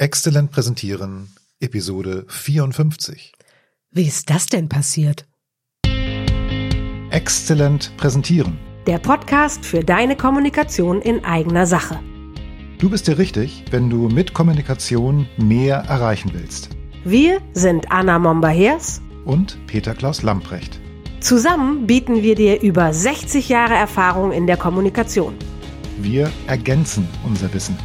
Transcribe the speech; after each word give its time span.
Exzellent 0.00 0.52
präsentieren, 0.52 1.34
Episode 1.58 2.24
54. 2.28 3.32
Wie 3.90 4.04
ist 4.04 4.30
das 4.30 4.46
denn 4.46 4.68
passiert? 4.68 5.26
Exzellent 7.10 7.96
präsentieren. 7.96 8.60
Der 8.86 8.98
Podcast 8.98 9.64
für 9.64 9.82
deine 9.82 10.14
Kommunikation 10.14 11.02
in 11.02 11.24
eigener 11.24 11.66
Sache. 11.66 11.98
Du 12.78 12.88
bist 12.88 13.08
dir 13.08 13.18
richtig, 13.18 13.64
wenn 13.72 13.90
du 13.90 14.08
mit 14.08 14.34
Kommunikation 14.34 15.26
mehr 15.36 15.78
erreichen 15.78 16.30
willst. 16.32 16.68
Wir 17.02 17.40
sind 17.52 17.90
Anna 17.90 18.20
Momba-Hers 18.20 19.02
Und 19.24 19.58
Peter 19.66 19.96
Klaus 19.96 20.22
Lamprecht. 20.22 20.78
Zusammen 21.18 21.88
bieten 21.88 22.22
wir 22.22 22.36
dir 22.36 22.62
über 22.62 22.92
60 22.92 23.48
Jahre 23.48 23.74
Erfahrung 23.74 24.30
in 24.30 24.46
der 24.46 24.58
Kommunikation. 24.58 25.34
Wir 26.00 26.30
ergänzen 26.46 27.08
unser 27.26 27.52
Wissen. 27.52 27.76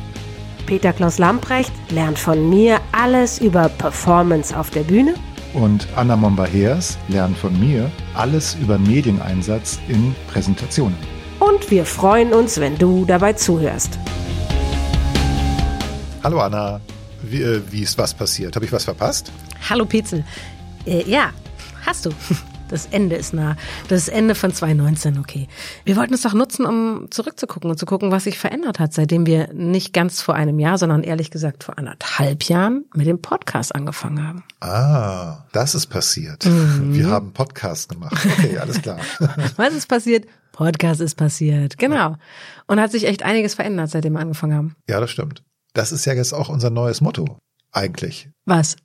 Peter 0.65 0.93
Klaus 0.93 1.17
Lamprecht 1.17 1.71
lernt 1.91 2.17
von 2.17 2.49
mir 2.49 2.79
alles 2.91 3.39
über 3.39 3.69
Performance 3.69 4.57
auf 4.57 4.69
der 4.69 4.81
Bühne 4.81 5.13
Und 5.53 5.87
Anna 5.95 6.15
Momba-Heers 6.15 6.97
lernt 7.09 7.37
von 7.37 7.57
mir 7.59 7.91
alles 8.13 8.55
über 8.61 8.77
Medieneinsatz 8.77 9.79
in 9.87 10.15
Präsentationen. 10.31 10.95
und 11.39 11.69
wir 11.69 11.85
freuen 11.85 12.33
uns, 12.33 12.59
wenn 12.59 12.77
du 12.77 13.03
dabei 13.05 13.33
zuhörst. 13.33 13.99
Hallo 16.23 16.39
Anna, 16.39 16.79
wie, 17.21 17.41
äh, 17.41 17.61
wie 17.69 17.81
ist 17.81 17.97
was 17.97 18.13
passiert? 18.13 18.55
Habe 18.55 18.65
ich 18.65 18.71
was 18.71 18.85
verpasst? 18.85 19.31
Hallo 19.69 19.85
Petzel. 19.85 20.23
Äh, 20.85 21.03
ja, 21.09 21.31
hast 21.85 22.05
du. 22.05 22.09
Das 22.69 22.87
Ende 22.87 23.15
ist 23.15 23.33
nah. 23.33 23.55
Das 23.87 24.07
Ende 24.07 24.35
von 24.35 24.53
2019, 24.53 25.19
okay. 25.19 25.47
Wir 25.85 25.95
wollten 25.95 26.13
es 26.13 26.21
doch 26.21 26.33
nutzen, 26.33 26.65
um 26.65 27.07
zurückzugucken 27.11 27.69
und 27.69 27.77
zu 27.77 27.85
gucken, 27.85 28.11
was 28.11 28.23
sich 28.23 28.39
verändert 28.39 28.79
hat, 28.79 28.93
seitdem 28.93 29.25
wir 29.25 29.53
nicht 29.53 29.93
ganz 29.93 30.21
vor 30.21 30.35
einem 30.35 30.59
Jahr, 30.59 30.77
sondern 30.77 31.03
ehrlich 31.03 31.29
gesagt 31.29 31.63
vor 31.63 31.77
anderthalb 31.77 32.43
Jahren 32.43 32.85
mit 32.95 33.05
dem 33.05 33.21
Podcast 33.21 33.75
angefangen 33.75 34.27
haben. 34.27 34.43
Ah, 34.61 35.45
das 35.51 35.75
ist 35.75 35.87
passiert. 35.87 36.45
Mhm. 36.45 36.93
Wir 36.93 37.07
haben 37.07 37.33
Podcast 37.33 37.89
gemacht. 37.89 38.25
Okay, 38.25 38.57
alles 38.57 38.81
klar. 38.81 38.99
Was 39.57 39.73
ist 39.73 39.87
passiert? 39.87 40.25
Podcast 40.51 41.01
ist 41.01 41.15
passiert. 41.15 41.77
Genau. 41.77 42.15
Und 42.67 42.79
hat 42.79 42.91
sich 42.91 43.05
echt 43.05 43.23
einiges 43.23 43.55
verändert, 43.55 43.89
seitdem 43.89 44.13
wir 44.13 44.19
angefangen 44.19 44.55
haben. 44.55 44.75
Ja, 44.87 44.99
das 44.99 45.11
stimmt. 45.11 45.43
Das 45.73 45.91
ist 45.91 46.05
ja 46.05 46.13
jetzt 46.13 46.33
auch 46.33 46.49
unser 46.49 46.69
neues 46.69 47.01
Motto. 47.01 47.37
Eigentlich. 47.71 48.29
Was? 48.45 48.77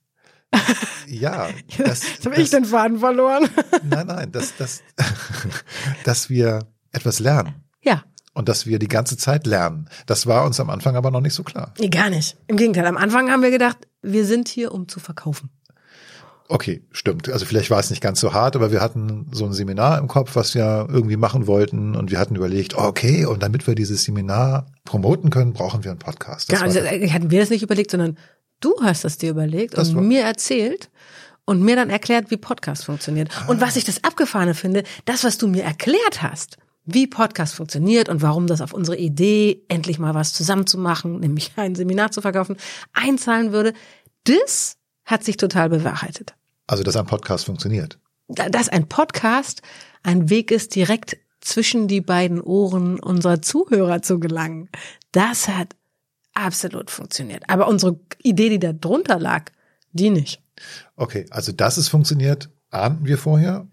Ja, 1.07 1.49
das, 1.79 2.03
Jetzt 2.09 2.27
habe 2.27 2.41
ich 2.41 2.51
den 2.51 2.65
Faden 2.65 2.99
verloren. 2.99 3.49
nein, 3.83 4.07
nein, 4.07 4.33
dass, 4.33 4.57
dass, 4.57 4.83
dass 6.05 6.31
wir 6.31 6.67
etwas 6.93 7.19
lernen 7.19 7.55
Ja, 7.83 8.05
und 8.35 8.49
dass 8.49 8.67
wir 8.67 8.79
die 8.79 8.89
ganze 8.89 9.17
Zeit 9.17 9.47
lernen. 9.47 9.89
Das 10.07 10.27
war 10.27 10.45
uns 10.45 10.61
am 10.61 10.71
Anfang 10.71 10.97
aber 10.97 11.11
noch 11.11 11.21
nicht 11.21 11.35
so 11.35 11.43
klar. 11.43 11.75
nee, 11.79 11.89
gar 11.89 12.11
nicht. 12.11 12.37
Im 12.47 12.57
Gegenteil. 12.57 12.87
Am 12.87 12.97
Anfang 12.97 13.31
haben 13.31 13.43
wir 13.43 13.51
gedacht, 13.51 13.79
wir 14.03 14.25
sind 14.25 14.49
hier, 14.49 14.73
um 14.73 14.87
zu 14.89 15.01
verkaufen. 15.01 15.51
Okay, 16.51 16.83
stimmt. 16.93 17.29
Also 17.29 17.45
vielleicht 17.45 17.71
war 17.71 17.79
es 17.79 17.91
nicht 17.91 18.01
ganz 18.01 18.21
so 18.21 18.33
hart, 18.33 18.57
aber 18.57 18.73
wir 18.73 18.81
hatten 18.81 19.27
so 19.33 19.45
ein 19.45 19.53
Seminar 19.53 19.99
im 19.99 20.09
Kopf, 20.09 20.35
was 20.35 20.55
wir 20.55 20.89
irgendwie 20.91 21.19
machen 21.19 21.47
wollten 21.47 21.95
und 21.95 22.11
wir 22.11 22.19
hatten 22.19 22.37
überlegt, 22.37 22.75
okay, 22.75 23.27
und 23.27 23.43
damit 23.43 23.67
wir 23.67 23.75
dieses 23.75 24.05
Seminar 24.05 24.67
promoten 24.85 25.29
können, 25.29 25.53
brauchen 25.53 25.85
wir 25.85 25.91
einen 25.91 25.99
Podcast. 25.99 26.51
Das 26.51 26.61
Ja, 26.61 26.65
also 26.65 26.81
war, 26.81 26.91
äh, 26.91 27.11
hatten 27.11 27.31
wir 27.31 27.41
das 27.41 27.51
nicht 27.51 27.63
überlegt, 27.63 27.91
sondern 27.91 28.17
du 28.61 28.75
hast 28.83 29.05
das 29.05 29.19
dir 29.19 29.31
überlegt 29.31 29.77
Das 29.77 29.91
und 29.91 30.07
mir 30.07 30.23
erzählt 30.23 30.91
und 31.45 31.63
mir 31.63 31.77
dann 31.77 31.91
erklärt, 31.91 32.31
wie 32.31 32.37
Podcast 32.37 32.85
funktioniert. 32.85 33.31
Und 33.49 33.61
was 33.61 33.77
ich 33.77 33.85
das 33.85 34.05
Abgefahrene 34.05 34.55
finde, 34.55 34.83
das, 35.07 35.25
was 35.25 35.39
du 35.39 35.49
mir 35.49 35.63
erklärt 35.65 36.23
hast, 36.23 36.57
wie 36.85 37.07
Podcast 37.07 37.55
funktioniert 37.55 38.09
und 38.09 38.23
warum 38.23 38.47
das 38.47 38.61
auf 38.61 38.73
unsere 38.73 38.97
Idee, 38.97 39.63
endlich 39.69 39.99
mal 39.99 40.15
was 40.15 40.33
zusammenzumachen, 40.33 41.21
nämlich 41.21 41.53
ein 41.57 41.75
Seminar 41.75 42.11
zu 42.11 42.21
verkaufen, 42.21 42.57
einzahlen 42.93 43.53
würde, 43.53 43.73
das 44.25 44.77
hat 45.05 45.25
sich 45.25 45.37
total 45.39 45.69
bewahrheitet. 45.71 46.35
also 46.67 46.83
dass 46.83 46.97
ein 46.97 47.07
Podcast 47.07 47.47
funktioniert. 47.47 47.99
Da- 48.29 48.49
Dass 48.51 48.69
ein 48.69 48.89
Podcast 48.89 49.63
ein 50.03 50.29
Weg 50.29 50.51
ist, 50.51 50.75
direkt 50.75 51.17
zwischen 51.41 51.89
die 51.89 52.01
beiden 52.03 52.41
Ohren 52.43 52.99
unserer 53.01 53.41
Zuhörer 53.41 54.03
zu 54.03 54.19
gelangen, 54.21 54.69
das 55.13 55.49
hat 55.49 55.69
absolut 56.39 56.91
funktioniert. 56.91 57.43
Aber 57.49 57.69
unsere 57.69 57.99
Idee, 58.23 58.49
die 58.51 58.59
da 58.59 58.73
drunter 58.73 59.19
lag, 59.19 59.51
die 59.93 60.11
nicht. 60.11 60.43
Okay, 60.97 61.27
also 61.31 61.53
dass 61.53 61.77
es 61.77 61.89
funktioniert, 61.89 62.51
ahnten 62.71 63.07
wir 63.07 63.19
vorher. 63.19 63.67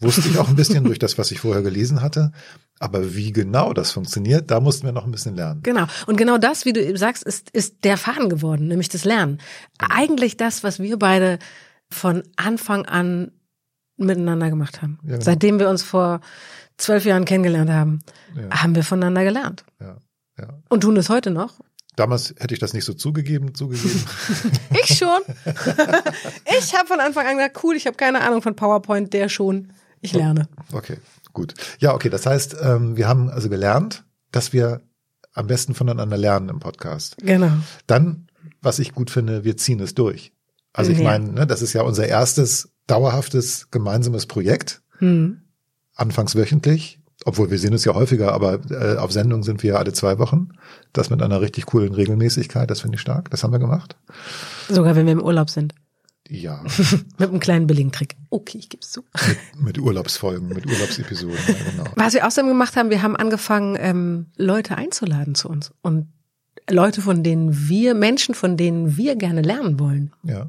Wusste 0.00 0.28
ich 0.28 0.38
auch 0.38 0.48
ein 0.48 0.56
bisschen 0.56 0.84
durch 0.84 0.98
das, 0.98 1.16
was 1.16 1.30
ich 1.30 1.40
vorher 1.40 1.62
gelesen 1.62 2.02
hatte. 2.02 2.32
Aber 2.78 3.14
wie 3.14 3.32
genau 3.32 3.72
das 3.72 3.92
funktioniert, 3.92 4.50
da 4.50 4.60
mussten 4.60 4.84
wir 4.84 4.92
noch 4.92 5.06
ein 5.06 5.10
bisschen 5.10 5.34
lernen. 5.34 5.62
Genau. 5.62 5.86
Und 6.06 6.16
genau 6.16 6.36
das, 6.36 6.66
wie 6.66 6.74
du 6.74 6.82
eben 6.84 6.98
sagst, 6.98 7.22
ist, 7.22 7.48
ist 7.50 7.84
der 7.84 7.96
Faden 7.96 8.28
geworden, 8.28 8.68
nämlich 8.68 8.90
das 8.90 9.04
Lernen. 9.06 9.38
Eigentlich 9.78 10.36
das, 10.36 10.62
was 10.62 10.78
wir 10.78 10.98
beide 10.98 11.38
von 11.88 12.22
Anfang 12.36 12.84
an 12.84 13.32
miteinander 13.96 14.50
gemacht 14.50 14.82
haben. 14.82 14.98
Ja, 15.04 15.12
genau. 15.12 15.24
Seitdem 15.24 15.58
wir 15.58 15.70
uns 15.70 15.82
vor 15.82 16.20
zwölf 16.76 17.06
Jahren 17.06 17.24
kennengelernt 17.24 17.70
haben, 17.70 18.00
Ja. 18.34 18.62
haben 18.62 18.74
wir 18.74 18.84
voneinander 18.84 19.24
gelernt. 19.24 19.64
Ja. 19.80 19.96
Und 20.68 20.82
tun 20.82 20.98
es 20.98 21.08
heute 21.08 21.30
noch. 21.30 21.54
Damals 21.96 22.34
hätte 22.38 22.52
ich 22.54 22.60
das 22.60 22.72
nicht 22.74 22.84
so 22.84 22.92
zugegeben, 22.92 23.54
zugegeben. 23.54 24.04
Ich 24.82 24.96
schon. 24.98 25.20
ich 26.58 26.74
habe 26.76 26.86
von 26.86 27.00
Anfang 27.00 27.26
an 27.26 27.36
gesagt, 27.36 27.58
cool, 27.64 27.74
ich 27.76 27.86
habe 27.86 27.96
keine 27.96 28.20
Ahnung 28.20 28.42
von 28.42 28.54
PowerPoint, 28.54 29.12
der 29.12 29.28
schon. 29.28 29.72
Ich 30.00 30.12
lerne. 30.12 30.48
Okay, 30.72 30.98
gut. 31.32 31.54
Ja, 31.78 31.94
okay, 31.94 32.10
das 32.10 32.26
heißt, 32.26 32.56
ähm, 32.62 32.96
wir 32.96 33.08
haben 33.08 33.30
also 33.30 33.48
gelernt, 33.48 34.04
dass 34.30 34.52
wir 34.52 34.82
am 35.32 35.46
besten 35.46 35.74
voneinander 35.74 36.16
lernen 36.16 36.48
im 36.50 36.60
Podcast. 36.60 37.16
Genau. 37.18 37.50
Dann, 37.86 38.26
was 38.60 38.78
ich 38.78 38.92
gut 38.92 39.10
finde, 39.10 39.44
wir 39.44 39.56
ziehen 39.56 39.80
es 39.80 39.94
durch. 39.94 40.32
Also 40.72 40.92
ich 40.92 40.98
Ja. 40.98 41.04
meine, 41.04 41.32
ne, 41.32 41.46
das 41.46 41.62
ist 41.62 41.72
ja 41.72 41.82
unser 41.82 42.06
erstes 42.06 42.68
dauerhaftes 42.86 43.68
gemeinsames 43.70 44.26
Projekt, 44.26 44.82
Hm. 44.98 45.40
anfangs 45.94 46.36
wöchentlich, 46.36 47.00
obwohl 47.24 47.50
wir 47.50 47.58
sehen 47.58 47.72
es 47.72 47.84
ja 47.84 47.94
häufiger, 47.94 48.32
aber 48.32 48.60
äh, 48.70 48.96
auf 48.96 49.12
Sendung 49.12 49.42
sind 49.42 49.62
wir 49.62 49.74
ja 49.74 49.76
alle 49.78 49.92
zwei 49.92 50.18
Wochen. 50.18 50.50
Das 50.92 51.10
mit 51.10 51.22
einer 51.22 51.40
richtig 51.40 51.66
coolen 51.66 51.92
Regelmäßigkeit, 51.94 52.70
das 52.70 52.82
finde 52.82 52.96
ich 52.96 53.00
stark. 53.00 53.30
Das 53.30 53.42
haben 53.42 53.52
wir 53.52 53.58
gemacht. 53.58 53.96
Sogar 54.68 54.96
wenn 54.96 55.06
wir 55.06 55.12
im 55.12 55.22
Urlaub 55.22 55.50
sind. 55.50 55.74
Ja, 56.28 56.60
Mit 57.18 57.28
einem 57.28 57.38
kleinen 57.38 57.66
billigen 57.66 57.92
Trick. 57.92 58.16
Okay, 58.30 58.58
ich 58.58 58.68
geb's 58.68 58.90
zu. 58.90 59.04
mit 59.58 59.78
Urlaubsfolgen, 59.78 60.48
mit 60.48 60.66
Urlaubsepisoden, 60.66 61.38
ja, 61.46 61.70
genau. 61.70 61.90
Was 61.94 62.14
wir 62.14 62.26
außerdem 62.26 62.48
gemacht 62.48 62.74
haben, 62.74 62.90
wir 62.90 63.02
haben 63.02 63.14
angefangen, 63.14 63.76
ähm, 63.78 64.26
Leute 64.36 64.76
einzuladen 64.76 65.36
zu 65.36 65.48
uns. 65.48 65.72
Und 65.82 66.08
Leute, 66.68 67.00
von 67.00 67.22
denen 67.22 67.68
wir, 67.68 67.94
Menschen, 67.94 68.34
von 68.34 68.56
denen 68.56 68.96
wir 68.96 69.14
gerne 69.14 69.42
lernen 69.42 69.78
wollen. 69.78 70.12
Ja. 70.24 70.48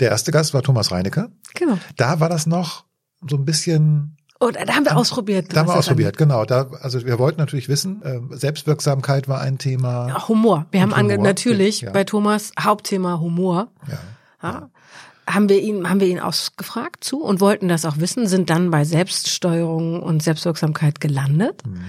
Der 0.00 0.10
erste 0.10 0.32
Gast 0.32 0.54
war 0.54 0.62
Thomas 0.62 0.90
Reinecke. 0.90 1.30
Genau. 1.54 1.78
Da 1.96 2.20
war 2.20 2.30
das 2.30 2.46
noch 2.46 2.86
so 3.28 3.36
ein 3.36 3.44
bisschen 3.44 4.16
Und 4.42 4.56
da 4.56 4.74
haben 4.74 4.84
wir 4.84 4.96
ausprobiert. 4.96 5.54
Da 5.54 5.60
haben 5.60 5.68
wir 5.68 5.76
ausprobiert, 5.76 6.18
genau. 6.18 6.44
Da, 6.44 6.68
also 6.80 7.06
wir 7.06 7.20
wollten 7.20 7.38
natürlich 7.38 7.68
wissen, 7.68 8.02
äh, 8.02 8.18
Selbstwirksamkeit 8.30 9.28
war 9.28 9.40
ein 9.40 9.58
Thema. 9.58 10.06
angeht. 10.06 10.28
Humor. 10.28 10.66
Wir 10.72 10.82
haben 10.82 10.96
Humor, 10.96 11.18
natürlich 11.18 11.82
ja. 11.82 11.92
bei 11.92 12.02
Thomas 12.02 12.50
Hauptthema 12.58 13.20
Humor. 13.20 13.68
Ja. 13.86 13.98
Ja. 14.42 14.70
Haben 15.28 15.48
wir 15.48 15.60
ihn, 15.60 15.88
haben 15.88 16.00
wir 16.00 16.08
ihn 16.08 16.18
ausgefragt 16.18 17.04
zu 17.04 17.22
und 17.22 17.40
wollten 17.40 17.68
das 17.68 17.84
auch 17.84 17.98
wissen, 17.98 18.26
sind 18.26 18.50
dann 18.50 18.72
bei 18.72 18.84
Selbststeuerung 18.84 20.02
und 20.02 20.24
Selbstwirksamkeit 20.24 21.00
gelandet. 21.00 21.64
Mhm. 21.64 21.84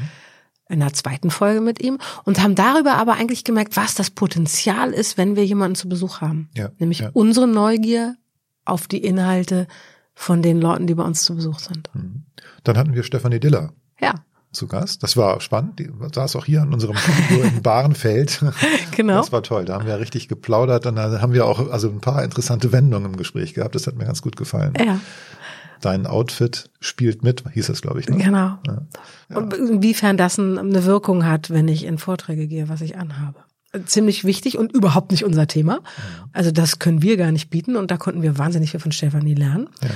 In 0.69 0.79
der 0.79 0.93
zweiten 0.93 1.31
Folge 1.31 1.59
mit 1.59 1.81
ihm 1.81 1.97
und 2.23 2.41
haben 2.41 2.53
darüber 2.53 2.93
aber 2.93 3.13
eigentlich 3.13 3.43
gemerkt, 3.43 3.75
was 3.77 3.95
das 3.95 4.11
Potenzial 4.11 4.91
ist, 4.91 5.17
wenn 5.17 5.35
wir 5.35 5.45
jemanden 5.45 5.75
zu 5.75 5.89
Besuch 5.89 6.21
haben. 6.21 6.49
Ja, 6.55 6.69
Nämlich 6.77 6.99
ja. 6.99 7.09
unsere 7.13 7.47
Neugier 7.47 8.15
auf 8.65 8.87
die 8.87 9.03
Inhalte 9.03 9.67
von 10.15 10.41
den 10.41 10.61
Leuten, 10.61 10.87
die 10.87 10.95
bei 10.95 11.03
uns 11.03 11.23
zu 11.23 11.35
Besuch 11.35 11.59
sind. 11.59 11.89
Mhm. 11.93 12.23
Dann 12.63 12.77
hatten 12.77 12.93
wir 12.93 13.03
Stefanie 13.03 13.39
Diller 13.39 13.71
Ja, 13.99 14.13
zu 14.51 14.67
Gast. 14.67 15.01
Das 15.03 15.17
war 15.17 15.41
spannend. 15.41 15.79
Die 15.79 15.89
saß 16.13 16.35
auch 16.35 16.45
hier 16.45 16.61
in 16.61 16.73
unserem 16.73 16.95
Studio 16.95 17.43
in 17.43 17.61
Bahrenfeld. 17.63 18.43
genau. 18.95 19.17
Das 19.17 19.31
war 19.31 19.41
toll. 19.43 19.65
Da 19.65 19.73
haben 19.75 19.85
wir 19.87 19.99
richtig 19.99 20.27
geplaudert 20.27 20.85
und 20.85 20.95
da 20.95 21.19
haben 21.21 21.33
wir 21.33 21.45
auch 21.45 21.71
also 21.71 21.89
ein 21.89 22.01
paar 22.01 22.23
interessante 22.23 22.71
Wendungen 22.71 23.11
im 23.13 23.17
Gespräch 23.17 23.53
gehabt. 23.53 23.73
Das 23.75 23.87
hat 23.87 23.95
mir 23.95 24.05
ganz 24.05 24.21
gut 24.21 24.35
gefallen. 24.35 24.73
Ja, 24.83 24.99
Dein 25.81 26.05
Outfit 26.07 26.69
spielt 26.79 27.23
mit, 27.23 27.43
hieß 27.51 27.67
es, 27.67 27.81
glaube 27.81 27.99
ich. 27.99 28.07
Ne? 28.07 28.15
genau. 28.17 28.57
Ja. 28.65 29.37
Und 29.37 29.53
inwiefern 29.53 30.15
das 30.15 30.37
ein- 30.37 30.57
eine 30.57 30.85
Wirkung 30.85 31.25
hat, 31.25 31.49
wenn 31.49 31.67
ich 31.67 31.83
in 31.83 31.97
Vorträge 31.97 32.47
gehe, 32.47 32.69
was 32.69 32.79
ich 32.79 32.97
anhabe. 32.97 33.39
Ziemlich 33.85 34.23
wichtig 34.23 34.57
und 34.57 34.71
überhaupt 34.71 35.11
nicht 35.11 35.23
unser 35.23 35.47
Thema. 35.47 35.81
Also 36.31 36.51
das 36.51 36.79
können 36.79 37.01
wir 37.01 37.17
gar 37.17 37.31
nicht 37.31 37.49
bieten 37.49 37.75
und 37.75 37.89
da 37.89 37.97
konnten 37.97 38.21
wir 38.21 38.37
wahnsinnig 38.37 38.71
viel 38.71 38.79
von 38.79 38.91
Stefanie 38.91 39.33
lernen. 39.33 39.69
Ja. 39.81 39.89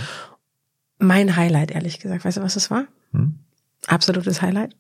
Mein 1.00 1.36
Highlight, 1.36 1.72
ehrlich 1.72 2.00
gesagt, 2.00 2.26
weißt 2.26 2.38
du, 2.38 2.42
was 2.42 2.56
das 2.56 2.72
war? 2.72 2.86
Hm? 3.12 3.36
Absolutes 3.86 4.42
Highlight. 4.42 4.76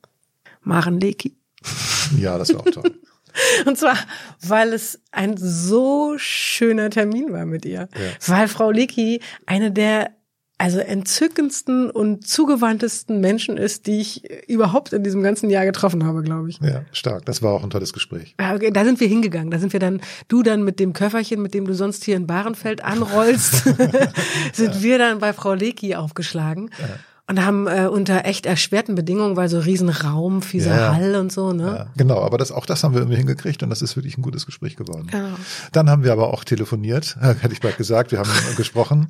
Maren 0.61 0.99
Leki. 0.99 1.37
ja, 2.17 2.37
das 2.37 2.53
war 2.53 2.61
auch 2.61 2.71
toll. 2.71 2.91
Und 3.65 3.77
zwar, 3.77 3.97
weil 4.41 4.73
es 4.73 4.99
ein 5.11 5.37
so 5.37 6.15
schöner 6.17 6.89
Termin 6.89 7.31
war 7.31 7.45
mit 7.45 7.65
ihr. 7.65 7.87
Weil 8.25 8.47
Frau 8.47 8.71
Leki 8.71 9.21
eine 9.45 9.71
der 9.71 10.16
also 10.59 10.79
entzückendsten 10.79 11.91
und 11.91 12.25
zugewandtesten 12.27 13.21
Menschen 13.21 13.57
ist, 13.57 13.85
die 13.85 13.99
ich 14.01 14.23
überhaupt 14.49 14.91
in 14.91 15.03
diesem 15.03 15.21
ganzen 15.21 15.51
Jahr 15.51 15.65
getroffen 15.65 16.03
habe, 16.03 16.23
glaube 16.23 16.49
ich. 16.49 16.59
Ja, 16.61 16.81
stark. 16.91 17.25
Das 17.25 17.43
war 17.43 17.53
auch 17.53 17.63
ein 17.63 17.69
tolles 17.69 17.93
Gespräch. 17.93 18.35
Ja, 18.39 18.55
okay, 18.55 18.71
da 18.71 18.83
sind 18.83 18.99
wir 18.99 19.07
hingegangen. 19.07 19.51
Da 19.51 19.59
sind 19.59 19.71
wir 19.73 19.79
dann, 19.79 20.01
du 20.27 20.41
dann 20.41 20.63
mit 20.63 20.79
dem 20.79 20.93
Köfferchen, 20.93 21.41
mit 21.41 21.53
dem 21.53 21.65
du 21.65 21.73
sonst 21.73 22.03
hier 22.03 22.15
in 22.15 22.25
Bahrenfeld 22.25 22.83
anrollst, 22.83 23.63
sind 24.53 24.75
ja. 24.75 24.81
wir 24.81 24.97
dann 24.97 25.19
bei 25.19 25.31
Frau 25.33 25.53
Leki 25.53 25.95
aufgeschlagen. 25.95 26.71
Ja. 26.79 26.87
Und 27.29 27.45
haben 27.45 27.67
äh, 27.67 27.87
unter 27.87 28.23
echt 28.23 28.45
erschwerten 28.45 28.95
Bedingungen, 28.95 29.35
weil 29.35 29.49
so 29.49 29.59
Riesenraum, 29.59 30.41
fieser 30.41 30.77
ja, 30.77 30.95
Hall 30.95 31.15
und 31.15 31.29
so, 31.29 31.51
ne? 31.51 31.65
Ja, 31.65 31.85
genau, 31.97 32.21
aber 32.21 32.37
das, 32.37 32.53
auch 32.53 32.65
das 32.65 32.85
haben 32.85 32.93
wir 32.93 33.01
irgendwie 33.01 33.17
hingekriegt 33.17 33.61
und 33.63 33.69
das 33.69 33.81
ist 33.81 33.97
wirklich 33.97 34.17
ein 34.17 34.21
gutes 34.21 34.45
Gespräch 34.45 34.77
geworden. 34.77 35.07
Genau. 35.11 35.35
Dann 35.73 35.89
haben 35.89 36.05
wir 36.05 36.13
aber 36.13 36.33
auch 36.33 36.45
telefoniert, 36.45 37.17
hätte 37.19 37.51
ich 37.51 37.59
bald 37.59 37.77
gesagt, 37.77 38.11
wir 38.11 38.19
haben 38.19 38.29
gesprochen 38.55 39.09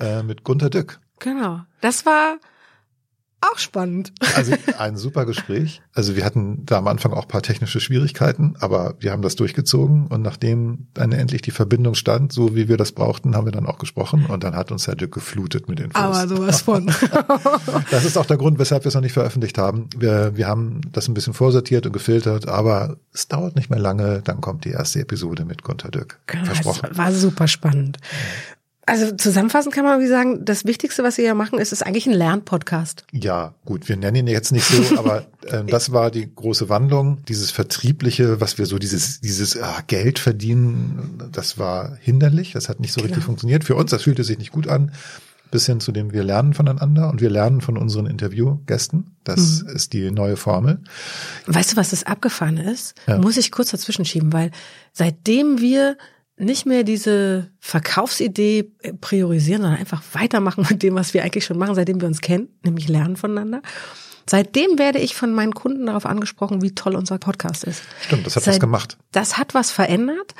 äh, 0.00 0.24
mit 0.24 0.42
Gunter 0.42 0.68
Dück. 0.68 0.98
Genau. 1.20 1.60
Das 1.80 2.04
war 2.04 2.38
auch 3.52 3.58
spannend. 3.58 4.12
Also 4.34 4.52
ein 4.78 4.96
super 4.96 5.26
Gespräch. 5.26 5.82
Also 5.92 6.16
wir 6.16 6.24
hatten 6.24 6.64
da 6.66 6.78
am 6.78 6.88
Anfang 6.88 7.12
auch 7.12 7.28
paar 7.28 7.42
technische 7.42 7.80
Schwierigkeiten, 7.80 8.54
aber 8.60 8.94
wir 9.00 9.12
haben 9.12 9.22
das 9.22 9.36
durchgezogen 9.36 10.06
und 10.08 10.22
nachdem 10.22 10.86
dann 10.94 11.12
endlich 11.12 11.42
die 11.42 11.50
Verbindung 11.50 11.94
stand, 11.94 12.32
so 12.32 12.54
wie 12.54 12.68
wir 12.68 12.76
das 12.76 12.92
brauchten, 12.92 13.36
haben 13.36 13.46
wir 13.46 13.52
dann 13.52 13.66
auch 13.66 13.78
gesprochen 13.78 14.26
und 14.26 14.44
dann 14.44 14.54
hat 14.56 14.72
uns 14.72 14.86
Herr 14.86 14.96
Dück 14.96 15.12
geflutet 15.12 15.68
mit 15.68 15.80
Infos. 15.80 16.02
Aber 16.02 16.28
sowas 16.28 16.62
von. 16.62 16.86
das 17.90 18.04
ist 18.04 18.16
auch 18.16 18.26
der 18.26 18.36
Grund, 18.36 18.58
weshalb 18.58 18.84
wir 18.84 18.88
es 18.88 18.94
noch 18.94 19.02
nicht 19.02 19.12
veröffentlicht 19.12 19.58
haben. 19.58 19.88
Wir, 19.96 20.36
wir 20.36 20.46
haben 20.46 20.80
das 20.92 21.08
ein 21.08 21.14
bisschen 21.14 21.34
vorsortiert 21.34 21.86
und 21.86 21.92
gefiltert, 21.92 22.48
aber 22.48 22.96
es 23.12 23.28
dauert 23.28 23.56
nicht 23.56 23.70
mehr 23.70 23.78
lange, 23.78 24.22
dann 24.22 24.40
kommt 24.40 24.64
die 24.64 24.70
erste 24.70 25.00
Episode 25.00 25.44
mit 25.44 25.62
Gunter 25.62 25.90
Dück. 25.90 26.18
Versprochen. 26.26 26.96
War 26.96 27.12
super 27.12 27.48
spannend. 27.48 27.98
Also 28.86 29.12
zusammenfassend 29.12 29.74
kann 29.74 29.84
man 29.84 30.00
wie 30.00 30.06
sagen, 30.06 30.44
das 30.44 30.66
Wichtigste, 30.66 31.02
was 31.02 31.16
Sie 31.16 31.22
ja 31.22 31.34
machen, 31.34 31.58
ist, 31.58 31.72
ist 31.72 31.84
eigentlich 31.84 32.06
ein 32.06 32.12
Lernpodcast. 32.12 33.04
Ja, 33.12 33.54
gut, 33.64 33.88
wir 33.88 33.96
nennen 33.96 34.16
ihn 34.16 34.26
jetzt 34.26 34.52
nicht 34.52 34.66
so, 34.66 34.98
aber 34.98 35.26
äh, 35.46 35.64
das 35.64 35.92
war 35.92 36.10
die 36.10 36.28
große 36.34 36.68
Wandlung. 36.68 37.24
Dieses 37.26 37.50
Vertriebliche, 37.50 38.40
was 38.40 38.58
wir 38.58 38.66
so, 38.66 38.78
dieses, 38.78 39.20
dieses 39.20 39.60
ah, 39.60 39.82
Geld 39.86 40.18
verdienen, 40.18 41.22
das 41.32 41.58
war 41.58 41.96
hinderlich, 42.00 42.52
das 42.52 42.68
hat 42.68 42.80
nicht 42.80 42.92
so 42.92 43.00
richtig 43.00 43.24
funktioniert. 43.24 43.64
Für 43.64 43.74
uns, 43.74 43.90
das 43.90 44.02
fühlte 44.02 44.22
sich 44.22 44.38
nicht 44.38 44.52
gut 44.52 44.68
an, 44.68 44.92
bis 45.50 45.66
hin 45.66 45.80
zu 45.80 45.92
dem 45.92 46.12
wir 46.12 46.24
lernen 46.24 46.52
voneinander 46.52 47.08
und 47.08 47.20
wir 47.20 47.30
lernen 47.30 47.60
von 47.60 47.78
unseren 47.78 48.06
Interviewgästen. 48.06 49.16
Das 49.24 49.62
mhm. 49.62 49.68
ist 49.68 49.92
die 49.92 50.10
neue 50.10 50.36
Formel. 50.36 50.80
Weißt 51.46 51.72
du, 51.72 51.76
was 51.76 51.90
das 51.90 52.04
abgefahren 52.04 52.58
ist? 52.58 52.94
Ja. 53.06 53.18
Muss 53.18 53.36
ich 53.36 53.50
kurz 53.50 53.70
dazwischen 53.70 54.04
schieben, 54.04 54.32
weil 54.32 54.50
seitdem 54.92 55.60
wir 55.60 55.96
nicht 56.36 56.66
mehr 56.66 56.82
diese 56.82 57.50
Verkaufsidee 57.60 58.72
priorisieren, 59.00 59.62
sondern 59.62 59.78
einfach 59.78 60.02
weitermachen 60.12 60.66
mit 60.68 60.82
dem, 60.82 60.94
was 60.94 61.14
wir 61.14 61.22
eigentlich 61.22 61.44
schon 61.44 61.58
machen, 61.58 61.74
seitdem 61.74 62.00
wir 62.00 62.08
uns 62.08 62.20
kennen, 62.20 62.48
nämlich 62.62 62.88
lernen 62.88 63.16
voneinander. 63.16 63.62
Seitdem 64.28 64.78
werde 64.78 64.98
ich 64.98 65.14
von 65.14 65.34
meinen 65.34 65.54
Kunden 65.54 65.86
darauf 65.86 66.06
angesprochen, 66.06 66.62
wie 66.62 66.74
toll 66.74 66.96
unser 66.96 67.18
Podcast 67.18 67.64
ist. 67.64 67.82
Stimmt, 68.00 68.26
das 68.26 68.36
hat 68.36 68.44
Seit, 68.44 68.54
was 68.54 68.60
gemacht. 68.60 68.98
Das 69.12 69.36
hat 69.36 69.54
was 69.54 69.70
verändert 69.70 70.34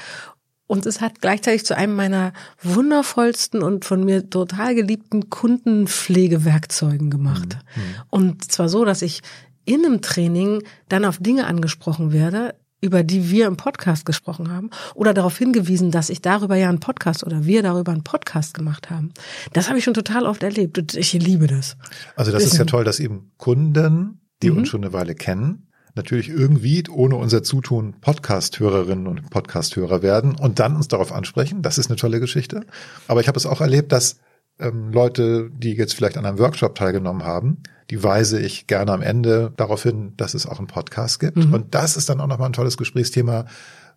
und 0.66 0.86
es 0.86 1.00
hat 1.00 1.20
gleichzeitig 1.20 1.66
zu 1.66 1.76
einem 1.76 1.94
meiner 1.94 2.32
wundervollsten 2.62 3.62
und 3.62 3.84
von 3.84 4.02
mir 4.04 4.30
total 4.30 4.74
geliebten 4.74 5.28
Kundenpflegewerkzeugen 5.28 7.10
gemacht. 7.10 7.58
Mhm. 7.76 7.80
Und 8.08 8.50
zwar 8.50 8.68
so, 8.68 8.84
dass 8.84 9.02
ich 9.02 9.20
in 9.66 9.84
einem 9.84 10.00
Training 10.00 10.62
dann 10.88 11.04
auf 11.04 11.18
Dinge 11.18 11.46
angesprochen 11.46 12.12
werde, 12.12 12.54
über 12.84 13.02
die 13.02 13.30
wir 13.30 13.46
im 13.46 13.56
Podcast 13.56 14.04
gesprochen 14.04 14.52
haben 14.52 14.70
oder 14.94 15.14
darauf 15.14 15.38
hingewiesen, 15.38 15.90
dass 15.90 16.10
ich 16.10 16.20
darüber 16.20 16.56
ja 16.56 16.68
einen 16.68 16.80
Podcast 16.80 17.24
oder 17.24 17.46
wir 17.46 17.62
darüber 17.62 17.92
einen 17.92 18.04
Podcast 18.04 18.52
gemacht 18.52 18.90
haben. 18.90 19.12
Das 19.54 19.68
habe 19.68 19.78
ich 19.78 19.84
schon 19.84 19.94
total 19.94 20.26
oft 20.26 20.42
erlebt 20.42 20.78
und 20.78 20.94
ich 20.94 21.14
liebe 21.14 21.46
das. 21.46 21.76
Also 22.14 22.30
das 22.30 22.44
ist 22.44 22.58
ja 22.58 22.66
toll, 22.66 22.84
dass 22.84 23.00
eben 23.00 23.32
Kunden, 23.38 24.20
die 24.42 24.50
mhm. 24.50 24.58
uns 24.58 24.68
schon 24.68 24.84
eine 24.84 24.92
Weile 24.92 25.14
kennen, 25.14 25.68
natürlich 25.94 26.28
irgendwie 26.28 26.84
ohne 26.90 27.16
unser 27.16 27.42
Zutun 27.42 27.94
Podcast-Hörerinnen 28.00 29.06
und 29.06 29.30
Podcast-Hörer 29.30 30.02
werden 30.02 30.34
und 30.34 30.58
dann 30.58 30.76
uns 30.76 30.88
darauf 30.88 31.12
ansprechen. 31.12 31.62
Das 31.62 31.78
ist 31.78 31.88
eine 31.88 31.96
tolle 31.96 32.20
Geschichte. 32.20 32.66
Aber 33.08 33.20
ich 33.20 33.28
habe 33.28 33.38
es 33.38 33.46
auch 33.46 33.60
erlebt, 33.60 33.92
dass 33.92 34.18
ähm, 34.58 34.92
Leute, 34.92 35.50
die 35.52 35.72
jetzt 35.72 35.94
vielleicht 35.94 36.16
an 36.16 36.26
einem 36.26 36.38
Workshop 36.38 36.74
teilgenommen 36.74 37.24
haben, 37.24 37.62
die 37.90 38.02
weise 38.02 38.40
ich 38.40 38.66
gerne 38.66 38.92
am 38.92 39.02
Ende 39.02 39.52
darauf 39.56 39.82
hin, 39.82 40.14
dass 40.16 40.34
es 40.34 40.46
auch 40.46 40.58
einen 40.58 40.66
Podcast 40.68 41.20
gibt. 41.20 41.36
Mhm. 41.36 41.54
Und 41.54 41.74
das 41.74 41.96
ist 41.96 42.08
dann 42.08 42.20
auch 42.20 42.26
nochmal 42.26 42.48
ein 42.48 42.54
tolles 42.54 42.76
Gesprächsthema 42.76 43.46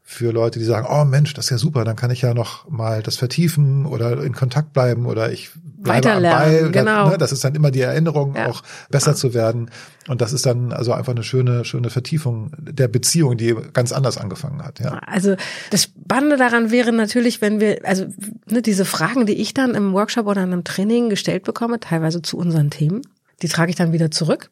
für 0.09 0.31
Leute, 0.31 0.59
die 0.59 0.65
sagen, 0.65 0.87
oh 0.89 1.03
Mensch, 1.03 1.33
das 1.33 1.45
ist 1.45 1.51
ja 1.51 1.57
super, 1.57 1.83
dann 1.83 1.97
kann 1.97 2.11
ich 2.11 2.21
ja 2.21 2.33
noch 2.33 2.69
mal 2.69 3.03
das 3.03 3.17
vertiefen 3.17 3.85
oder 3.85 4.23
in 4.23 4.33
Kontakt 4.33 4.71
bleiben 4.71 5.05
oder 5.05 5.31
ich 5.31 5.51
am 5.83 6.01
Ball. 6.03 6.71
Genau. 6.71 7.09
Ne, 7.09 7.17
das 7.17 7.31
ist 7.31 7.43
dann 7.43 7.55
immer 7.55 7.71
die 7.71 7.81
Erinnerung, 7.81 8.35
ja. 8.35 8.47
auch 8.47 8.63
besser 8.89 9.11
ja. 9.11 9.15
zu 9.15 9.33
werden. 9.33 9.69
Und 10.07 10.21
das 10.21 10.33
ist 10.33 10.45
dann 10.45 10.71
also 10.71 10.93
einfach 10.93 11.13
eine 11.13 11.23
schöne, 11.23 11.65
schöne 11.65 11.89
Vertiefung 11.89 12.51
der 12.57 12.87
Beziehung, 12.87 13.37
die 13.37 13.55
ganz 13.73 13.91
anders 13.91 14.17
angefangen 14.17 14.63
hat. 14.63 14.79
Ja. 14.79 14.99
Also 15.05 15.35
das 15.69 15.83
Spannende 15.83 16.37
daran 16.37 16.71
wäre 16.71 16.91
natürlich, 16.91 17.41
wenn 17.41 17.59
wir, 17.59 17.79
also 17.83 18.05
ne, 18.49 18.61
diese 18.61 18.85
Fragen, 18.85 19.25
die 19.25 19.33
ich 19.33 19.53
dann 19.53 19.75
im 19.75 19.93
Workshop 19.93 20.27
oder 20.27 20.43
in 20.43 20.53
einem 20.53 20.63
Training 20.63 21.09
gestellt 21.09 21.43
bekomme, 21.43 21.79
teilweise 21.79 22.21
zu 22.21 22.37
unseren 22.37 22.69
Themen, 22.69 23.01
die 23.41 23.47
trage 23.47 23.69
ich 23.69 23.75
dann 23.75 23.91
wieder 23.91 24.11
zurück 24.11 24.49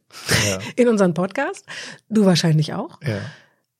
ja. 0.48 0.60
in 0.76 0.88
unseren 0.88 1.14
Podcast. 1.14 1.66
Du 2.10 2.26
wahrscheinlich 2.26 2.74
auch. 2.74 3.00
Ja. 3.02 3.18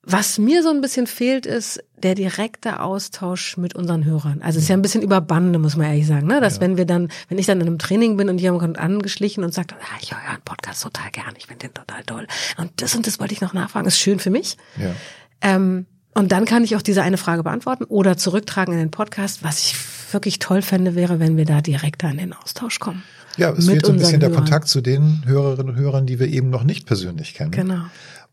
Was 0.08 0.38
mir 0.38 0.62
so 0.62 0.70
ein 0.70 0.80
bisschen 0.80 1.08
fehlt, 1.08 1.46
ist 1.46 1.82
der 2.00 2.14
direkte 2.14 2.78
Austausch 2.80 3.56
mit 3.56 3.74
unseren 3.74 4.04
Hörern. 4.04 4.40
Also 4.40 4.58
es 4.58 4.64
ist 4.64 4.68
ja 4.68 4.76
ein 4.76 4.82
bisschen 4.82 5.02
über 5.02 5.20
Bande, 5.20 5.58
muss 5.58 5.74
man 5.74 5.88
ehrlich 5.88 6.06
sagen, 6.06 6.28
ne? 6.28 6.40
Dass 6.40 6.56
ja. 6.56 6.60
wenn 6.60 6.76
wir 6.76 6.84
dann, 6.84 7.08
wenn 7.28 7.38
ich 7.38 7.46
dann 7.46 7.60
in 7.60 7.66
einem 7.66 7.78
Training 7.80 8.16
bin 8.16 8.28
und 8.28 8.40
jemand 8.40 8.62
kommt 8.62 8.78
angeschlichen 8.78 9.42
und 9.42 9.52
sagt, 9.52 9.72
ah, 9.72 9.98
ich 10.00 10.12
höre 10.12 10.20
einen 10.30 10.42
Podcast 10.42 10.84
total 10.84 11.10
gern, 11.10 11.34
ich 11.36 11.46
finde 11.46 11.66
den 11.66 11.74
total 11.74 12.04
toll. 12.04 12.28
Und 12.56 12.70
das 12.76 12.94
und 12.94 13.08
das 13.08 13.18
wollte 13.18 13.34
ich 13.34 13.40
noch 13.40 13.52
nachfragen, 13.52 13.88
ist 13.88 13.98
schön 13.98 14.20
für 14.20 14.30
mich. 14.30 14.56
Ja. 14.78 14.94
Ähm, 15.40 15.86
und 16.14 16.30
dann 16.30 16.44
kann 16.44 16.62
ich 16.62 16.76
auch 16.76 16.82
diese 16.82 17.02
eine 17.02 17.18
Frage 17.18 17.42
beantworten 17.42 17.82
oder 17.84 18.16
zurücktragen 18.16 18.74
in 18.74 18.78
den 18.78 18.90
Podcast. 18.92 19.42
Was 19.42 19.60
ich 19.60 19.74
wirklich 20.12 20.38
toll 20.38 20.62
fände, 20.62 20.94
wäre, 20.94 21.18
wenn 21.18 21.36
wir 21.36 21.46
da 21.46 21.60
direkter 21.60 22.08
in 22.08 22.18
den 22.18 22.32
Austausch 22.32 22.78
kommen. 22.78 23.02
Ja, 23.36 23.50
es 23.50 23.66
wird 23.66 23.84
so 23.84 23.92
ein 23.92 23.98
bisschen 23.98 24.20
der 24.20 24.30
Kontakt 24.30 24.68
zu 24.68 24.80
den 24.80 25.22
Hörerinnen 25.26 25.74
und 25.74 25.76
Hörern, 25.76 26.06
die 26.06 26.18
wir 26.18 26.28
eben 26.28 26.48
noch 26.48 26.64
nicht 26.64 26.86
persönlich 26.86 27.34
kennen. 27.34 27.50
Genau. 27.50 27.82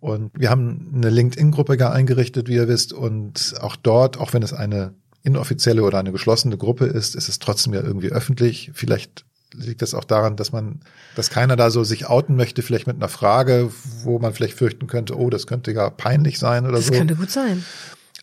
Und 0.04 0.32
wir 0.38 0.50
haben 0.50 0.92
eine 0.94 1.10
LinkedIn-Gruppe 1.10 1.78
gar 1.78 1.94
eingerichtet, 1.94 2.50
wie 2.50 2.56
ihr 2.56 2.68
wisst. 2.68 2.92
Und 2.92 3.54
auch 3.62 3.78
dort, 3.78 4.18
auch 4.20 4.34
wenn 4.34 4.44
es 4.44 4.52
eine 4.52 4.96
inoffizielle 5.24 5.82
oder 5.82 5.98
eine 5.98 6.12
geschlossene 6.12 6.58
Gruppe 6.58 6.88
ist, 6.88 7.16
ist 7.16 7.30
es 7.30 7.40
trotzdem 7.40 7.74
ja 7.74 7.82
irgendwie 7.82 8.12
öffentlich. 8.12 8.72
Vielleicht 8.74 9.24
liegt 9.54 9.82
das 9.82 9.94
auch 9.94 10.04
daran, 10.04 10.36
dass 10.36 10.52
man, 10.52 10.82
dass 11.16 11.30
keiner 11.30 11.56
da 11.56 11.70
so 11.70 11.86
sich 11.86 12.10
outen 12.10 12.36
möchte, 12.36 12.64
vielleicht 12.64 12.86
mit 12.86 12.98
einer 12.98 13.08
Frage, 13.08 13.72
wo 14.04 14.20
man 14.20 14.34
vielleicht 14.34 14.58
fürchten 14.58 14.88
könnte, 14.88 15.18
oh, 15.18 15.30
das 15.30 15.48
könnte 15.48 15.72
ja 15.72 15.90
peinlich 15.90 16.38
sein 16.38 16.66
oder 16.66 16.74
das 16.74 16.88
so. 16.88 16.92
Das 16.92 16.98
könnte 16.98 17.16
gut 17.16 17.32
sein. 17.32 17.64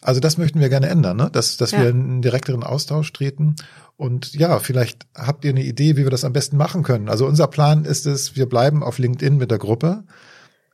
Also 0.03 0.21
das 0.21 0.37
möchten 0.37 0.61
wir 0.61 0.69
gerne 0.69 0.89
ändern, 0.89 1.17
ne? 1.17 1.31
dass, 1.33 1.57
dass 1.57 1.71
ja. 1.71 1.81
wir 1.81 1.89
in 1.89 2.03
einen 2.03 2.23
direkteren 2.23 2.63
Austausch 2.63 3.11
treten. 3.15 3.57
Und 3.97 4.35
ja, 4.35 4.59
vielleicht 4.59 5.07
habt 5.15 5.47
ihr 5.47 5.51
eine 5.51 5.65
Idee, 5.65 5.97
wie 5.97 6.05
wir 6.05 6.11
das 6.11 6.27
am 6.27 6.35
besten 6.35 6.59
machen 6.59 6.83
können. 6.83 7.09
Also 7.09 7.25
unser 7.25 7.47
Plan 7.47 7.87
ist 7.87 8.05
es, 8.05 8.37
wir 8.37 8.47
bleiben 8.47 8.83
auf 8.83 8.99
LinkedIn 8.99 9.39
mit 9.39 9.51
der 9.51 9.59
Gruppe. 9.59 10.05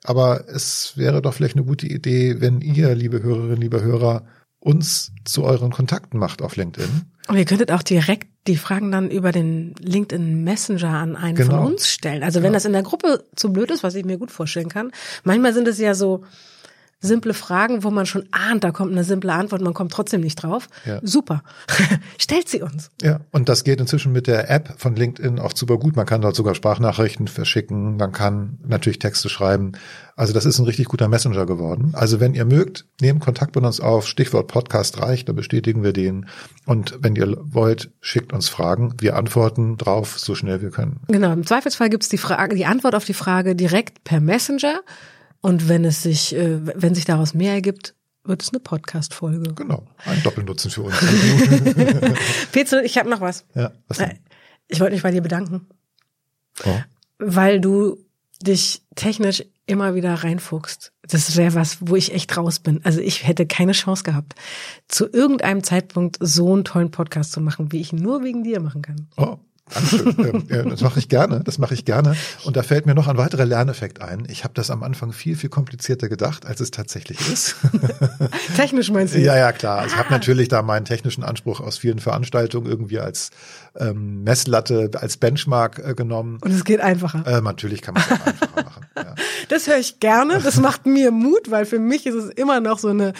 Aber 0.06 0.44
es 0.48 0.92
wäre 0.96 1.20
doch 1.20 1.34
vielleicht 1.34 1.56
eine 1.56 1.64
gute 1.64 1.86
Idee, 1.86 2.40
wenn 2.40 2.60
ihr, 2.60 2.94
liebe 2.94 3.22
Hörerinnen, 3.22 3.60
liebe 3.60 3.82
Hörer, 3.82 4.24
uns 4.60 5.12
zu 5.24 5.44
euren 5.44 5.70
Kontakten 5.70 6.18
macht 6.18 6.42
auf 6.42 6.56
LinkedIn. 6.56 7.02
Und 7.28 7.36
ihr 7.36 7.44
könntet 7.44 7.72
auch 7.72 7.82
direkt 7.82 8.28
die 8.46 8.56
Fragen 8.56 8.92
dann 8.92 9.10
über 9.10 9.32
den 9.32 9.74
LinkedIn 9.80 10.44
Messenger 10.44 10.90
an 10.90 11.16
einen 11.16 11.36
genau. 11.36 11.62
von 11.62 11.72
uns 11.72 11.88
stellen. 11.88 12.22
Also 12.22 12.42
wenn 12.42 12.52
ja. 12.52 12.54
das 12.54 12.64
in 12.64 12.72
der 12.72 12.82
Gruppe 12.84 13.24
zu 13.34 13.52
blöd 13.52 13.70
ist, 13.72 13.82
was 13.82 13.96
ich 13.96 14.04
mir 14.04 14.16
gut 14.18 14.30
vorstellen 14.30 14.68
kann. 14.68 14.92
Manchmal 15.24 15.52
sind 15.52 15.66
es 15.66 15.78
ja 15.78 15.94
so, 15.94 16.22
simple 17.00 17.34
Fragen, 17.34 17.84
wo 17.84 17.90
man 17.90 18.06
schon 18.06 18.24
ahnt, 18.30 18.64
da 18.64 18.70
kommt 18.70 18.92
eine 18.92 19.04
simple 19.04 19.32
Antwort, 19.32 19.60
man 19.60 19.74
kommt 19.74 19.92
trotzdem 19.92 20.22
nicht 20.22 20.36
drauf. 20.36 20.68
Ja. 20.84 21.00
Super. 21.02 21.42
Stellt 22.18 22.48
sie 22.48 22.62
uns. 22.62 22.90
Ja, 23.02 23.20
und 23.32 23.48
das 23.48 23.64
geht 23.64 23.80
inzwischen 23.80 24.12
mit 24.12 24.26
der 24.26 24.50
App 24.50 24.74
von 24.78 24.96
LinkedIn 24.96 25.38
auch 25.38 25.52
super 25.54 25.78
gut. 25.78 25.96
Man 25.96 26.06
kann 26.06 26.22
dort 26.22 26.34
sogar 26.34 26.54
Sprachnachrichten 26.54 27.28
verschicken, 27.28 27.96
man 27.96 28.12
kann 28.12 28.58
natürlich 28.66 28.98
Texte 28.98 29.28
schreiben. 29.28 29.72
Also 30.16 30.32
das 30.32 30.46
ist 30.46 30.58
ein 30.58 30.64
richtig 30.64 30.86
guter 30.86 31.08
Messenger 31.08 31.44
geworden. 31.44 31.90
Also 31.92 32.20
wenn 32.20 32.34
ihr 32.34 32.46
mögt, 32.46 32.86
nehmt 33.02 33.20
Kontakt 33.20 33.54
mit 33.54 33.64
uns 33.64 33.80
auf. 33.80 34.06
Stichwort 34.06 34.48
Podcast 34.48 35.00
reicht, 35.02 35.28
da 35.28 35.34
bestätigen 35.34 35.84
wir 35.84 35.92
den. 35.92 36.26
Und 36.64 36.98
wenn 37.00 37.14
ihr 37.16 37.36
wollt, 37.42 37.90
schickt 38.00 38.32
uns 38.32 38.48
Fragen. 38.48 38.94
Wir 38.98 39.16
antworten 39.16 39.76
drauf, 39.76 40.18
so 40.18 40.34
schnell 40.34 40.62
wir 40.62 40.70
können. 40.70 41.00
Genau, 41.08 41.32
im 41.32 41.46
Zweifelsfall 41.46 41.90
gibt's 41.90 42.08
die 42.08 42.16
Frage, 42.16 42.56
die 42.56 42.64
Antwort 42.64 42.94
auf 42.94 43.04
die 43.04 43.14
Frage 43.14 43.54
direkt 43.54 44.04
per 44.04 44.20
Messenger. 44.20 44.80
Und 45.46 45.68
wenn 45.68 45.84
es 45.84 46.02
sich, 46.02 46.34
äh, 46.34 46.58
wenn 46.60 46.96
sich 46.96 47.04
daraus 47.04 47.32
mehr 47.32 47.52
ergibt, 47.52 47.94
wird 48.24 48.42
es 48.42 48.48
eine 48.48 48.58
Podcast-Folge. 48.58 49.54
Genau, 49.54 49.86
ein 50.04 50.20
Doppelnutzen 50.24 50.72
für 50.72 50.82
uns. 50.82 50.96
Petzel, 52.52 52.84
ich 52.84 52.98
habe 52.98 53.08
noch 53.08 53.20
was. 53.20 53.44
Ja, 53.54 53.70
was 53.86 53.98
denn? 53.98 54.10
Äh, 54.10 54.18
ich 54.66 54.80
wollte 54.80 54.94
mich 54.94 55.04
bei 55.04 55.12
dir 55.12 55.22
bedanken. 55.22 55.68
Oh. 56.64 56.80
Weil 57.18 57.60
du 57.60 57.96
dich 58.42 58.82
technisch 58.96 59.44
immer 59.66 59.94
wieder 59.94 60.14
reinfuchst. 60.14 60.92
Das 61.02 61.36
wäre 61.36 61.54
was, 61.54 61.78
wo 61.80 61.94
ich 61.94 62.12
echt 62.12 62.36
raus 62.36 62.58
bin. 62.58 62.84
Also 62.84 62.98
ich 62.98 63.24
hätte 63.24 63.46
keine 63.46 63.70
Chance 63.70 64.02
gehabt, 64.02 64.34
zu 64.88 65.08
irgendeinem 65.08 65.62
Zeitpunkt 65.62 66.16
so 66.18 66.52
einen 66.54 66.64
tollen 66.64 66.90
Podcast 66.90 67.30
zu 67.30 67.40
machen, 67.40 67.70
wie 67.70 67.80
ich 67.80 67.92
nur 67.92 68.24
wegen 68.24 68.42
dir 68.42 68.58
machen 68.58 68.82
kann. 68.82 69.06
Oh, 69.16 69.38
Dankeschön. 69.72 70.46
Ähm, 70.56 70.70
das 70.70 70.80
mache 70.80 70.98
ich 70.98 71.08
gerne, 71.08 71.42
das 71.44 71.58
mache 71.58 71.74
ich 71.74 71.84
gerne. 71.84 72.16
Und 72.44 72.56
da 72.56 72.62
fällt 72.62 72.86
mir 72.86 72.94
noch 72.94 73.08
ein 73.08 73.16
weiterer 73.16 73.44
Lerneffekt 73.44 74.00
ein. 74.00 74.26
Ich 74.28 74.44
habe 74.44 74.54
das 74.54 74.70
am 74.70 74.82
Anfang 74.82 75.12
viel, 75.12 75.36
viel 75.36 75.50
komplizierter 75.50 76.08
gedacht, 76.08 76.46
als 76.46 76.60
es 76.60 76.70
tatsächlich 76.70 77.18
ist. 77.28 77.56
Technisch 78.56 78.90
meinst 78.90 79.14
du? 79.14 79.18
Ja, 79.18 79.36
ja, 79.36 79.52
klar. 79.52 79.78
Also 79.78 79.94
ich 79.94 79.98
habe 79.98 80.10
natürlich 80.10 80.48
da 80.48 80.62
meinen 80.62 80.84
technischen 80.84 81.24
Anspruch 81.24 81.60
aus 81.60 81.78
vielen 81.78 81.98
Veranstaltungen 81.98 82.66
irgendwie 82.66 83.00
als 83.00 83.30
ähm, 83.78 84.22
Messlatte, 84.22 84.90
als 84.94 85.16
Benchmark 85.16 85.80
äh, 85.84 85.94
genommen. 85.94 86.38
Und 86.42 86.52
es 86.52 86.64
geht 86.64 86.80
einfacher. 86.80 87.26
Äh, 87.26 87.40
natürlich 87.40 87.82
kann 87.82 87.94
man 87.94 88.04
es 88.04 88.10
einfacher 88.10 88.64
machen. 88.64 88.86
Ja. 88.96 89.14
Das 89.48 89.68
höre 89.68 89.78
ich 89.78 90.00
gerne. 90.00 90.40
Das 90.42 90.56
macht 90.60 90.86
mir 90.86 91.12
Mut, 91.12 91.50
weil 91.50 91.66
für 91.66 91.78
mich 91.78 92.06
ist 92.06 92.14
es 92.14 92.30
immer 92.30 92.60
noch 92.60 92.78
so 92.78 92.88
eine 92.88 93.12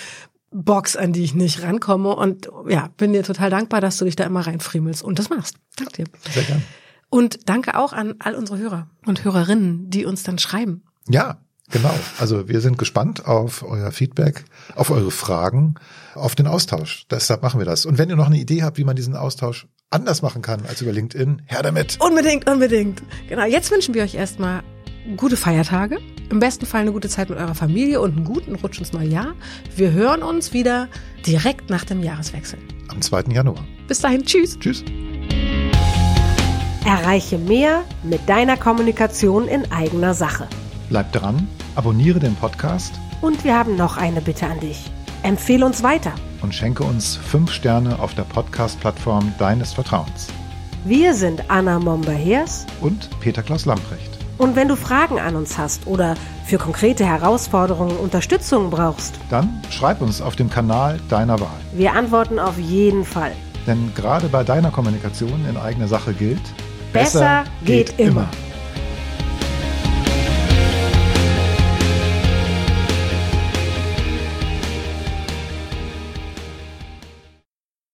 Box, 0.64 0.96
an 0.96 1.12
die 1.12 1.22
ich 1.22 1.34
nicht 1.34 1.62
rankomme. 1.62 2.14
Und 2.14 2.48
ja, 2.68 2.88
bin 2.96 3.12
dir 3.12 3.22
total 3.22 3.50
dankbar, 3.50 3.80
dass 3.80 3.98
du 3.98 4.04
dich 4.04 4.16
da 4.16 4.24
immer 4.24 4.46
reinfriemelst 4.46 5.02
und 5.02 5.18
das 5.18 5.28
machst. 5.28 5.56
Danke 5.76 6.04
dir. 6.04 6.04
Sehr 6.32 6.44
gerne. 6.44 6.62
Und 7.08 7.48
danke 7.48 7.78
auch 7.78 7.92
an 7.92 8.14
all 8.18 8.34
unsere 8.34 8.58
Hörer 8.58 8.88
und 9.06 9.24
Hörerinnen, 9.24 9.90
die 9.90 10.06
uns 10.06 10.22
dann 10.22 10.38
schreiben. 10.38 10.82
Ja, 11.08 11.38
genau. 11.70 11.94
Also 12.18 12.48
wir 12.48 12.60
sind 12.60 12.78
gespannt 12.78 13.26
auf 13.26 13.62
euer 13.62 13.92
Feedback, 13.92 14.44
auf 14.74 14.90
eure 14.90 15.10
Fragen, 15.10 15.76
auf 16.14 16.34
den 16.34 16.46
Austausch. 16.46 17.06
Deshalb 17.10 17.42
machen 17.42 17.60
wir 17.60 17.66
das. 17.66 17.86
Und 17.86 17.98
wenn 17.98 18.08
ihr 18.08 18.16
noch 18.16 18.26
eine 18.26 18.38
Idee 18.38 18.62
habt, 18.62 18.78
wie 18.78 18.84
man 18.84 18.96
diesen 18.96 19.14
Austausch 19.14 19.68
anders 19.90 20.20
machen 20.22 20.42
kann 20.42 20.66
als 20.66 20.82
über 20.82 20.92
LinkedIn, 20.92 21.42
her 21.46 21.62
damit. 21.62 21.98
Unbedingt, 22.00 22.50
unbedingt. 22.50 23.02
Genau, 23.28 23.44
jetzt 23.44 23.70
wünschen 23.70 23.94
wir 23.94 24.02
euch 24.02 24.14
erstmal 24.14 24.62
gute 25.16 25.36
Feiertage. 25.36 25.98
Im 26.30 26.40
besten 26.40 26.66
Fall 26.66 26.80
eine 26.82 26.92
gute 26.92 27.08
Zeit 27.08 27.28
mit 27.30 27.38
eurer 27.38 27.54
Familie 27.54 28.00
und 28.00 28.16
einen 28.16 28.24
guten 28.24 28.56
Rutsch 28.56 28.78
ins 28.80 28.92
neue 28.92 29.06
Jahr. 29.08 29.34
Wir 29.76 29.92
hören 29.92 30.22
uns 30.22 30.52
wieder 30.52 30.88
direkt 31.24 31.70
nach 31.70 31.84
dem 31.84 32.02
Jahreswechsel. 32.02 32.58
Am 32.88 33.00
2. 33.00 33.24
Januar. 33.32 33.64
Bis 33.86 34.00
dahin, 34.00 34.24
tschüss. 34.24 34.58
Tschüss. 34.58 34.82
Erreiche 36.84 37.38
mehr 37.38 37.82
mit 38.02 38.28
deiner 38.28 38.56
Kommunikation 38.56 39.48
in 39.48 39.70
eigener 39.72 40.14
Sache. 40.14 40.48
Bleib 40.88 41.12
dran, 41.12 41.48
abonniere 41.74 42.20
den 42.20 42.34
Podcast 42.36 42.94
Und 43.20 43.42
wir 43.44 43.56
haben 43.58 43.76
noch 43.76 43.96
eine 43.96 44.20
Bitte 44.20 44.46
an 44.46 44.60
dich. 44.60 44.90
Empfehle 45.22 45.66
uns 45.66 45.82
weiter. 45.82 46.12
und 46.42 46.54
schenke 46.54 46.84
uns 46.84 47.16
fünf 47.16 47.50
Sterne 47.50 47.98
auf 47.98 48.14
der 48.14 48.22
Podcast-Plattform 48.24 49.32
deines 49.38 49.72
Vertrauens. 49.72 50.28
Wir 50.84 51.14
sind 51.14 51.50
Anna 51.50 51.80
Momber-Hers 51.80 52.66
Und 52.80 53.08
Peter 53.20 53.42
Klaus 53.42 53.64
Lamprecht. 53.64 54.15
Und 54.38 54.56
wenn 54.56 54.68
du 54.68 54.76
Fragen 54.76 55.18
an 55.18 55.36
uns 55.36 55.58
hast 55.58 55.86
oder 55.86 56.14
für 56.44 56.58
konkrete 56.58 57.04
Herausforderungen 57.04 57.96
Unterstützung 57.96 58.70
brauchst, 58.70 59.14
Dann 59.30 59.62
schreib 59.70 60.00
uns 60.00 60.20
auf 60.20 60.36
dem 60.36 60.50
Kanal 60.50 60.98
deiner 61.08 61.40
Wahl. 61.40 61.58
wir 61.72 61.92
antworten 61.94 62.38
auf 62.38 62.58
jeden 62.58 63.04
Fall. 63.04 63.32
Denn 63.66 63.92
gerade 63.94 64.28
bei 64.28 64.44
deiner 64.44 64.70
Kommunikation 64.70 65.44
in 65.48 65.56
eigener 65.56 65.88
Sache 65.88 66.12
gilt, 66.12 66.42
Besser 66.92 67.44
geht 67.64 67.98
immer. 67.98 68.28